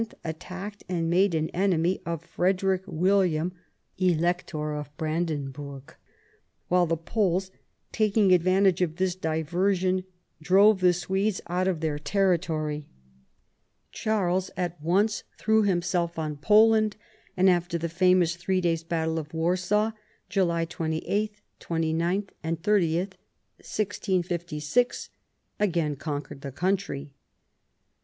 attacked 0.25 0.83
and 0.89 1.11
made 1.11 1.35
an 1.35 1.47
enemy 1.51 2.01
of 2.07 2.23
Frederick 2.23 2.81
William, 2.87 3.53
Elector 3.99 4.73
of 4.73 4.89
Brandenburg; 4.97 5.93
while 6.69 6.87
the 6.87 6.97
Poles, 6.97 7.51
taking 7.91 8.33
advantage 8.33 8.81
of 8.81 8.95
this 8.95 9.13
diversion, 9.13 10.03
drove 10.41 10.79
the 10.79 10.91
Swedes 10.91 11.39
out 11.45 11.67
of 11.67 11.81
their 11.81 11.99
territory. 11.99 12.87
Charles 13.91 14.49
at 14.57 14.81
once 14.81 15.23
threw 15.37 15.61
himself 15.61 16.17
on 16.17 16.35
Poland, 16.35 16.97
and 17.37 17.47
after 17.47 17.77
the 17.77 17.87
famous 17.87 18.35
three 18.35 18.59
days' 18.59 18.83
battle 18.83 19.19
of 19.19 19.31
Warsaw 19.35 19.91
(July 20.29 20.65
28, 20.65 21.39
29, 21.59 22.27
30, 22.55 22.97
1656), 23.01 25.09
again 25.59 25.95
conquered 25.95 26.41
the 26.41 26.51
country. 26.51 27.13